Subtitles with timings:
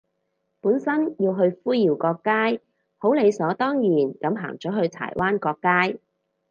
[0.61, 2.59] 本身要去灰窰角街，
[2.97, 6.01] 好理所當然噉行咗去柴灣角街